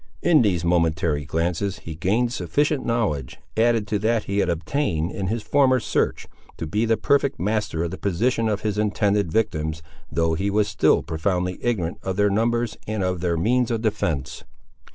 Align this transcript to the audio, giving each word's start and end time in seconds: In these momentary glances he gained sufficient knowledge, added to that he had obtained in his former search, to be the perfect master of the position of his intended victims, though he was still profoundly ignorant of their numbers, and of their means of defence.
In 0.23 0.41
these 0.41 0.65
momentary 0.65 1.25
glances 1.25 1.77
he 1.77 1.93
gained 1.93 2.33
sufficient 2.33 2.83
knowledge, 2.83 3.37
added 3.55 3.85
to 3.89 3.99
that 3.99 4.23
he 4.23 4.39
had 4.39 4.49
obtained 4.49 5.11
in 5.11 5.27
his 5.27 5.43
former 5.43 5.79
search, 5.79 6.25
to 6.57 6.65
be 6.65 6.85
the 6.85 6.97
perfect 6.97 7.39
master 7.39 7.83
of 7.83 7.91
the 7.91 7.99
position 7.99 8.49
of 8.49 8.61
his 8.61 8.79
intended 8.79 9.31
victims, 9.31 9.83
though 10.11 10.33
he 10.33 10.49
was 10.49 10.67
still 10.67 11.03
profoundly 11.03 11.59
ignorant 11.61 11.99
of 12.01 12.15
their 12.15 12.31
numbers, 12.31 12.77
and 12.87 13.03
of 13.03 13.21
their 13.21 13.37
means 13.37 13.69
of 13.69 13.83
defence. 13.83 14.43